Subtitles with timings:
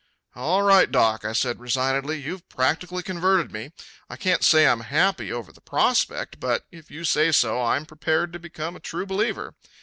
[0.33, 2.19] "All right, doc," I said resignedly.
[2.19, 3.71] "You've practically converted me.
[4.09, 8.33] I can't say I'm happy over the prospect, but if you say so I'm prepared
[8.33, 9.53] to become a true believer.